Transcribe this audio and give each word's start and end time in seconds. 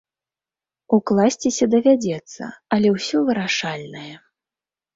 Укласціся 0.97 1.65
давядзецца, 1.75 2.43
але 2.77 2.87
ўсё 2.97 3.17
вырашальнае. 3.31 4.11